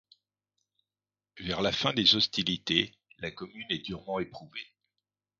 Vers 1.37 1.61
la 1.61 1.71
fin 1.71 1.93
des 1.93 2.15
hostilités, 2.15 2.95
la 3.19 3.29
commune 3.29 3.67
est 3.69 3.85
durement 3.85 4.17
éprouvée. 4.19 4.73